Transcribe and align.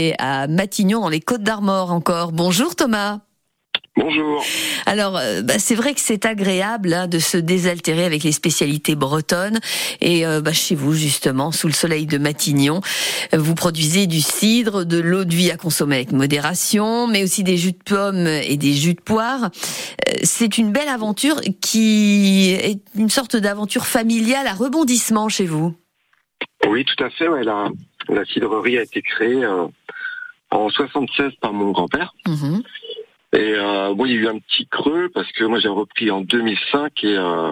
Et 0.00 0.14
à 0.20 0.46
Matignon, 0.46 1.00
dans 1.00 1.08
les 1.08 1.18
Côtes 1.18 1.42
d'Armor 1.42 1.90
encore. 1.90 2.30
Bonjour 2.30 2.76
Thomas. 2.76 3.18
Bonjour. 3.96 4.44
Alors, 4.86 5.16
euh, 5.16 5.42
bah, 5.42 5.58
c'est 5.58 5.74
vrai 5.74 5.92
que 5.92 6.00
c'est 6.00 6.24
agréable 6.24 6.92
hein, 6.92 7.08
de 7.08 7.18
se 7.18 7.36
désaltérer 7.36 8.04
avec 8.04 8.22
les 8.22 8.30
spécialités 8.30 8.94
bretonnes. 8.94 9.58
Et 10.00 10.24
euh, 10.24 10.40
bah, 10.40 10.52
chez 10.52 10.76
vous, 10.76 10.94
justement, 10.94 11.50
sous 11.50 11.66
le 11.66 11.72
soleil 11.72 12.06
de 12.06 12.16
Matignon, 12.16 12.80
vous 13.32 13.56
produisez 13.56 14.06
du 14.06 14.20
cidre, 14.20 14.84
de 14.84 15.00
l'eau 15.00 15.24
de 15.24 15.34
vie 15.34 15.50
à 15.50 15.56
consommer 15.56 15.96
avec 15.96 16.12
modération, 16.12 17.08
mais 17.08 17.24
aussi 17.24 17.42
des 17.42 17.56
jus 17.56 17.72
de 17.72 17.82
pommes 17.84 18.28
et 18.28 18.56
des 18.56 18.74
jus 18.74 18.94
de 18.94 19.00
poire. 19.00 19.46
Euh, 19.46 20.12
c'est 20.22 20.58
une 20.58 20.70
belle 20.70 20.88
aventure 20.88 21.40
qui 21.60 22.50
est 22.52 22.80
une 22.94 23.10
sorte 23.10 23.34
d'aventure 23.34 23.84
familiale 23.84 24.46
à 24.46 24.52
rebondissement 24.52 25.28
chez 25.28 25.46
vous. 25.46 25.74
Oui, 26.68 26.84
tout 26.84 27.02
à 27.02 27.10
fait. 27.10 27.26
Ouais, 27.26 27.42
la, 27.42 27.68
la 28.08 28.24
cidrerie 28.24 28.78
a 28.78 28.82
été 28.82 29.02
créée 29.02 29.46
en 30.50 30.70
76 30.70 31.32
par 31.40 31.52
mon 31.52 31.70
grand-père. 31.70 32.14
Mhm. 32.26 32.62
Et 33.34 33.54
euh, 33.54 33.94
bon, 33.94 34.06
il 34.06 34.12
y 34.12 34.16
a 34.16 34.20
eu 34.20 34.28
un 34.28 34.38
petit 34.38 34.66
creux 34.66 35.10
parce 35.12 35.30
que 35.32 35.44
moi 35.44 35.58
j'ai 35.60 35.68
repris 35.68 36.10
en 36.10 36.22
2005 36.22 37.04
et 37.04 37.16
euh, 37.16 37.50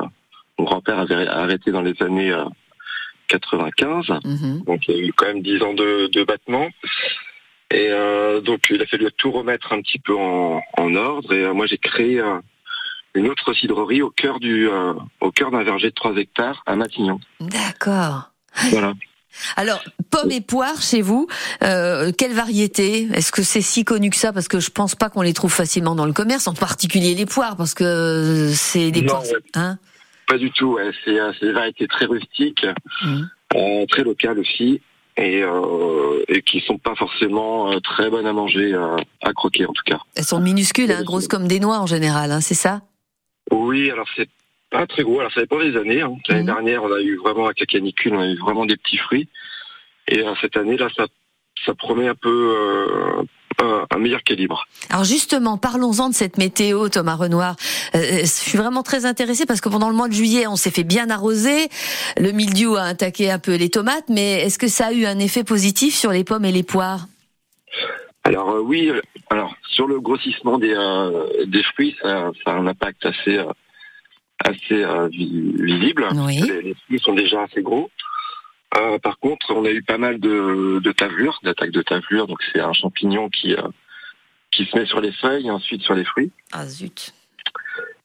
mon 0.58 0.64
grand-père 0.64 0.98
avait 0.98 1.26
arrêté 1.26 1.70
dans 1.70 1.82
les 1.82 1.94
années 2.02 2.34
95. 3.28 4.10
Euh, 4.10 4.14
mhm. 4.24 4.62
Donc 4.64 4.88
il 4.88 4.96
y 4.96 5.00
a 5.00 5.06
eu 5.06 5.12
quand 5.12 5.26
même 5.26 5.42
10 5.42 5.62
ans 5.62 5.74
de, 5.74 6.06
de 6.06 6.24
battement. 6.24 6.68
Et 7.70 7.88
euh, 7.90 8.40
donc 8.40 8.60
il 8.70 8.80
a 8.80 8.86
fallu 8.86 9.06
tout 9.18 9.32
remettre 9.32 9.72
un 9.72 9.82
petit 9.82 9.98
peu 9.98 10.16
en, 10.16 10.62
en 10.78 10.94
ordre. 10.94 11.32
Et 11.32 11.44
euh, 11.44 11.52
moi 11.52 11.66
j'ai 11.66 11.78
créé 11.78 12.22
une 13.14 13.28
autre 13.28 13.52
cidrerie 13.52 14.00
au 14.00 14.10
cœur 14.10 14.40
du 14.40 14.68
au 15.20 15.30
cœur 15.32 15.50
d'un 15.50 15.62
verger 15.62 15.88
de 15.88 15.94
3 15.94 16.16
hectares 16.16 16.62
à 16.64 16.76
Matignon. 16.76 17.20
D'accord. 17.40 18.30
Voilà. 18.70 18.94
Alors, 19.56 19.82
pommes 20.10 20.30
et 20.30 20.40
poires 20.40 20.80
chez 20.82 21.02
vous, 21.02 21.26
euh, 21.62 22.12
quelle 22.16 22.32
variété? 22.32 23.08
Est-ce 23.12 23.32
que 23.32 23.42
c'est 23.42 23.60
si 23.60 23.84
connu 23.84 24.10
que 24.10 24.16
ça? 24.16 24.32
Parce 24.32 24.48
que 24.48 24.60
je 24.60 24.70
pense 24.70 24.94
pas 24.94 25.10
qu'on 25.10 25.22
les 25.22 25.32
trouve 25.32 25.52
facilement 25.52 25.94
dans 25.94 26.06
le 26.06 26.12
commerce, 26.12 26.46
en 26.46 26.54
particulier 26.54 27.14
les 27.14 27.26
poires, 27.26 27.56
parce 27.56 27.74
que 27.74 28.50
c'est 28.54 28.90
des 28.90 29.02
poires. 29.02 29.22
Hein? 29.54 29.78
Pas 30.26 30.38
du 30.38 30.50
tout. 30.50 30.78
Euh, 30.78 30.92
c'est 31.04 31.46
des 31.46 31.52
variétés 31.52 31.86
très 31.86 32.06
rustiques, 32.06 32.66
mmh. 33.04 33.22
euh, 33.54 33.86
très 33.86 34.02
locales 34.02 34.38
aussi, 34.38 34.80
et, 35.16 35.42
euh, 35.42 36.24
et 36.28 36.42
qui 36.42 36.60
sont 36.60 36.78
pas 36.78 36.94
forcément 36.94 37.72
euh, 37.72 37.80
très 37.80 38.10
bonnes 38.10 38.26
à 38.26 38.32
manger, 38.32 38.74
à 39.22 39.32
croquer 39.32 39.66
en 39.66 39.72
tout 39.72 39.84
cas. 39.84 39.98
Elles 40.14 40.24
sont 40.24 40.40
minuscules, 40.40 40.90
hein, 40.92 41.02
grosses 41.04 41.28
comme 41.28 41.46
des 41.46 41.60
noix 41.60 41.78
en 41.78 41.86
général, 41.86 42.32
hein, 42.32 42.40
c'est 42.40 42.54
ça? 42.54 42.82
Oui, 43.50 43.90
alors 43.90 44.08
c'est 44.16 44.28
pas 44.70 44.86
très 44.86 45.02
gros. 45.02 45.20
Alors 45.20 45.32
ça 45.32 45.40
dépend 45.40 45.58
des 45.58 45.76
années. 45.76 46.02
Hein. 46.02 46.16
L'année 46.28 46.40
mhm. 46.40 46.46
dernière, 46.46 46.82
on 46.84 46.92
a 46.92 47.00
eu 47.00 47.16
vraiment 47.16 47.46
avec 47.46 47.60
la 47.60 47.66
canicule, 47.66 48.14
on 48.14 48.20
a 48.20 48.26
eu 48.26 48.38
vraiment 48.38 48.66
des 48.66 48.76
petits 48.76 48.98
fruits. 48.98 49.28
Et 50.08 50.20
euh, 50.20 50.34
cette 50.40 50.56
année 50.56 50.76
là, 50.76 50.88
ça, 50.96 51.06
ça 51.64 51.74
promet 51.74 52.08
un 52.08 52.14
peu 52.14 52.54
euh, 53.60 53.86
un, 53.90 53.98
meilleur 53.98 54.22
calibre. 54.22 54.66
Alors 54.90 55.04
justement, 55.04 55.58
parlons-en 55.58 56.08
de 56.10 56.14
cette 56.14 56.38
météo, 56.38 56.88
Thomas 56.88 57.14
Renoir. 57.14 57.56
Euh, 57.94 58.20
je 58.20 58.26
suis 58.26 58.58
vraiment 58.58 58.82
très 58.82 59.06
intéressé 59.06 59.46
parce 59.46 59.60
que 59.60 59.68
pendant 59.68 59.88
le 59.88 59.96
mois 59.96 60.08
de 60.08 60.12
juillet, 60.12 60.46
on 60.46 60.56
s'est 60.56 60.70
fait 60.70 60.84
bien 60.84 61.10
arroser. 61.10 61.68
Le 62.18 62.32
mildiou 62.32 62.76
a 62.76 62.82
attaqué 62.82 63.30
un 63.30 63.38
peu 63.38 63.56
les 63.56 63.70
tomates, 63.70 64.08
mais 64.08 64.42
est-ce 64.42 64.58
que 64.58 64.68
ça 64.68 64.86
a 64.86 64.92
eu 64.92 65.06
un 65.06 65.18
effet 65.18 65.44
positif 65.44 65.94
sur 65.94 66.10
les 66.10 66.24
pommes 66.24 66.44
et 66.44 66.52
les 66.52 66.62
poires? 66.62 67.06
Alors 68.24 68.56
oui, 68.60 68.90
alors 69.30 69.54
sur 69.70 69.86
le 69.86 70.00
grossissement 70.00 70.58
des, 70.58 70.74
des 71.46 71.62
fruits, 71.62 71.96
ça, 72.02 72.32
ça, 72.44 72.50
a 72.50 72.54
un 72.54 72.66
impact 72.66 73.06
assez 73.06 73.38
assez 74.46 74.84
euh, 74.84 75.08
visible. 75.08 76.08
Les, 76.28 76.74
fruits 76.74 77.00
sont 77.00 77.14
déjà 77.14 77.42
assez 77.42 77.62
gros. 77.62 77.90
Euh, 78.76 78.98
par 78.98 79.18
contre, 79.18 79.52
on 79.54 79.64
a 79.64 79.70
eu 79.70 79.82
pas 79.82 79.98
mal 79.98 80.18
de, 80.20 80.80
de 80.82 80.92
tavelures, 80.92 81.38
d'attaques 81.42 81.70
de 81.70 81.82
tavelures. 81.82 82.26
Donc 82.26 82.38
c'est 82.52 82.60
un 82.60 82.72
champignon 82.72 83.28
qui 83.28 83.54
euh, 83.54 83.62
qui 84.50 84.64
se 84.64 84.76
met 84.76 84.86
sur 84.86 85.00
les 85.00 85.12
feuilles 85.12 85.46
et 85.46 85.50
ensuite 85.50 85.82
sur 85.82 85.94
les 85.94 86.04
fruits. 86.04 86.30
Ah 86.52 86.66
zut. 86.66 87.14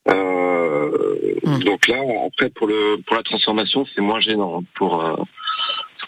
Euh, 0.08 1.36
hmm. 1.44 1.60
Donc 1.64 1.88
là, 1.88 1.98
après 2.28 2.50
pour 2.50 2.68
le 2.68 2.98
pour 3.06 3.16
la 3.16 3.24
transformation, 3.24 3.86
c'est 3.94 4.02
moins 4.02 4.20
gênant. 4.20 4.64
Pour 4.76 5.04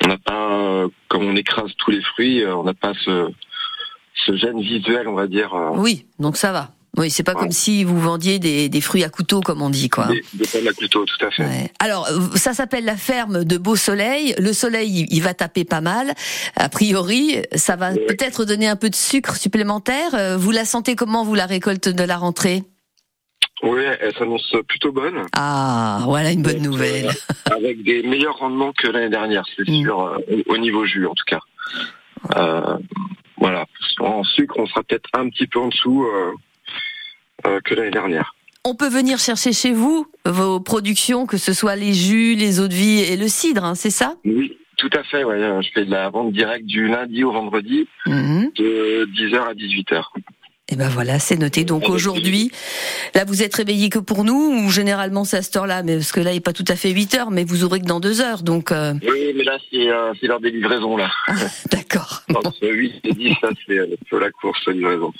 on 0.04 0.08
n'a 0.08 0.18
pas, 0.18 0.86
comme 1.08 1.24
on 1.24 1.36
écrase 1.36 1.72
tous 1.78 1.92
les 1.92 2.02
fruits, 2.02 2.46
on 2.46 2.64
n'a 2.64 2.74
pas 2.74 2.94
ce 3.06 3.30
ce 4.26 4.36
gène 4.38 4.62
visuel, 4.62 5.08
on 5.08 5.14
va 5.14 5.28
dire. 5.28 5.54
Oui, 5.74 6.06
donc 6.20 6.38
ça 6.38 6.52
va. 6.52 6.70
Oui, 6.96 7.10
c'est 7.10 7.24
pas 7.24 7.34
comme 7.34 7.52
si 7.52 7.84
vous 7.84 8.00
vendiez 8.00 8.38
des, 8.38 8.70
des, 8.70 8.82
fruits 8.82 9.04
à 9.04 9.10
couteau, 9.10 9.42
comme 9.42 9.64
on 9.64 9.72
dit, 9.72 9.90
quoi. 9.90 10.08
Des, 10.08 10.24
des 10.34 10.46
pommes 10.46 10.68
à 10.68 10.74
couteau, 10.74 11.06
tout 11.06 11.26
à 11.26 11.32
fait. 11.32 11.72
Alors, 11.80 12.08
ça 12.36 12.54
s'appelle 12.54 12.86
la 12.86 12.98
ferme 12.98 13.44
de 13.44 13.58
Beau 13.58 13.76
Soleil. 13.76 14.36
Le 14.38 14.54
soleil, 14.54 15.08
il 15.10 15.22
va 15.22 15.34
taper 15.34 15.66
pas 15.66 15.82
mal. 15.82 16.14
A 16.56 16.70
priori, 16.70 17.38
ça 17.56 17.76
va 17.76 17.94
peut-être 17.94 18.46
donner 18.46 18.68
un 18.68 18.76
peu 18.76 18.92
de 18.92 18.96
sucre 18.96 19.36
supplémentaire. 19.38 20.14
Euh, 20.14 20.38
vous 20.38 20.52
la 20.52 20.66
sentez 20.66 20.96
comment, 20.96 21.24
vous, 21.24 21.34
la 21.34 21.48
récolte 21.48 21.90
de 21.90 22.04
la 22.04 22.18
rentrée? 22.18 22.64
Oui, 23.64 23.82
elle 24.02 24.14
s'annonce 24.16 24.56
plutôt 24.68 24.92
bonne. 24.92 25.26
Ah, 25.34 26.02
voilà 26.04 26.32
une 26.32 26.44
bonne 26.44 26.62
nouvelle. 26.62 27.08
Euh, 27.08 27.12
avec 27.56 27.82
des 27.84 28.04
meilleurs 28.04 28.38
rendements 28.38 28.74
que 28.74 28.88
l'année 28.88 29.10
dernière, 29.10 29.46
c'est 29.56 29.68
mm. 29.68 29.84
sûr, 29.84 30.02
euh, 30.02 30.44
au 30.48 30.58
niveau 30.58 30.86
jus 30.86 31.08
en 31.08 31.14
tout 31.14 31.26
cas. 31.26 31.40
Euh, 32.36 32.78
voilà. 33.38 33.66
En 34.00 34.24
sucre, 34.24 34.56
on 34.60 34.68
sera 34.68 34.84
peut-être 34.84 35.10
un 35.14 35.30
petit 35.30 35.48
peu 35.48 35.60
en 35.60 35.70
dessous. 35.70 36.06
Euh, 37.46 37.60
que 37.64 37.76
l'année 37.76 37.92
dernière. 37.92 38.36
On 38.66 38.76
peut 38.76 38.88
venir 38.88 39.20
chercher 39.20 39.52
chez 39.52 39.74
vous 39.74 40.08
vos 40.26 40.60
productions, 40.62 41.26
que 41.26 41.38
ce 41.38 41.52
soit 41.52 41.76
les 41.76 41.94
jus, 41.94 42.36
les 42.36 42.62
eaux 42.62 42.70
de 42.70 42.74
vie 42.74 43.00
et 43.00 43.18
le 43.18 43.28
cidre, 43.28 43.66
hein, 43.66 43.76
c'est 43.76 43.90
ça? 43.90 44.16
Oui, 44.24 44.58
tout 44.78 44.90
à 44.94 45.04
fait. 45.04 45.26
Ouais. 45.26 45.38
Je 45.62 45.70
fais 45.74 45.86
de 45.86 45.92
la 45.92 46.10
vente 46.10 46.32
directe 46.32 46.66
du 46.66 46.88
lundi 46.88 47.26
au 47.26 47.34
vendredi, 47.34 47.88
mhm. 48.06 48.52
de 48.56 49.10
10h 49.14 49.42
à 49.42 49.54
18h. 49.54 50.04
Et 50.70 50.76
eh 50.76 50.78
ben 50.78 50.88
voilà, 50.88 51.20
c'est 51.20 51.36
noté. 51.36 51.66
Donc 51.66 51.90
aujourd'hui, 51.90 52.50
là 53.14 53.26
vous 53.26 53.44
êtes 53.44 53.54
réveillé 53.54 53.90
que 53.90 54.00
pour 54.00 54.24
nous 54.24 54.64
ou 54.66 54.72
généralement 54.72 55.26
c'est 55.26 55.36
à 55.36 55.42
cette 55.42 55.58
heure-là, 55.58 55.84
mais 55.84 55.96
parce 55.98 56.14
que 56.14 56.22
là 56.22 56.32
il 56.32 56.36
n'est 56.36 56.40
pas 56.40 56.54
tout 56.54 56.64
à 56.70 56.78
fait 56.78 56.90
8 56.90 57.16
heures, 57.16 57.32
mais 57.32 57.44
vous 57.44 57.66
aurez 57.66 57.82
que 57.82 57.86
dans 57.86 58.00
2 58.00 58.22
heures, 58.22 58.44
donc. 58.44 58.72
Euh... 58.72 58.94
Oui, 59.06 59.34
mais 59.36 59.44
là 59.44 59.58
c'est 59.70 59.90
euh, 59.90 60.14
l'heure 60.22 60.40
des 60.40 60.52
livraisons 60.52 60.96
là. 60.96 61.12
Ah, 61.28 61.34
d'accord. 61.70 62.24
Entre 62.34 62.66
8 62.66 63.02
et 63.04 63.14
10, 63.14 63.34
ça 63.42 63.50
c'est 63.68 63.78
euh, 63.78 63.88
la 64.14 64.32
course 64.32 64.66
livraison. 64.70 65.12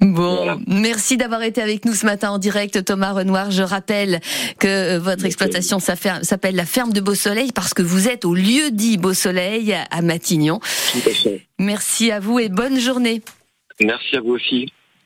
Bon, 0.00 0.60
merci 0.66 1.16
d'avoir 1.16 1.42
été 1.42 1.60
avec 1.60 1.84
nous 1.84 1.94
ce 1.94 2.06
matin 2.06 2.30
en 2.30 2.38
direct, 2.38 2.84
Thomas 2.84 3.12
Renoir. 3.12 3.50
Je 3.50 3.62
rappelle 3.62 4.20
que 4.58 4.96
euh, 4.96 4.98
votre 4.98 5.24
exploitation 5.24 5.78
s'appelle 5.78 6.56
la 6.56 6.66
ferme 6.66 6.92
de 6.92 7.00
Beau 7.00 7.14
Soleil 7.14 7.52
parce 7.52 7.74
que 7.74 7.82
vous 7.82 8.08
êtes 8.08 8.24
au 8.24 8.34
lieu 8.34 8.70
dit 8.70 8.96
Beau 8.96 9.14
Soleil 9.14 9.74
à 9.90 10.02
Matignon. 10.02 10.60
Merci 11.58 12.10
à 12.10 12.20
vous 12.20 12.38
et 12.38 12.48
bonne 12.48 12.78
journée. 12.78 13.22
Merci 13.80 14.16
à 14.16 14.20
vous 14.20 14.32
aussi. 14.32 14.72